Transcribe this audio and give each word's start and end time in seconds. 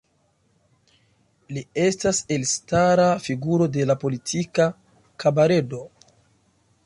Li 1.57 1.63
estas 1.81 2.21
elstara 2.37 3.05
figuro 3.27 3.67
de 3.77 3.87
la 3.89 3.95
politika 4.07 4.69
kabaredo. 5.25 5.85